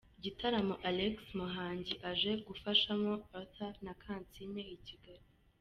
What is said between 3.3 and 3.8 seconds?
Arthur